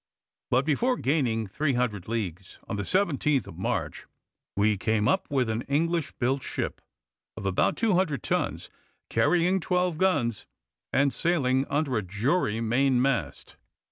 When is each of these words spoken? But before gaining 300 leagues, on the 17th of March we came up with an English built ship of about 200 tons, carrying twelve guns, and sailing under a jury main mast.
But 0.49 0.65
before 0.65 0.97
gaining 0.97 1.45
300 1.45 2.07
leagues, 2.07 2.57
on 2.67 2.75
the 2.75 2.81
17th 2.81 3.45
of 3.45 3.59
March 3.59 4.07
we 4.55 4.75
came 4.75 5.07
up 5.07 5.29
with 5.29 5.47
an 5.47 5.61
English 5.67 6.11
built 6.13 6.41
ship 6.41 6.81
of 7.37 7.45
about 7.45 7.77
200 7.77 8.23
tons, 8.23 8.71
carrying 9.11 9.59
twelve 9.59 9.99
guns, 9.99 10.47
and 10.91 11.13
sailing 11.13 11.67
under 11.67 11.97
a 11.97 12.01
jury 12.01 12.59
main 12.59 12.99
mast. 12.99 13.57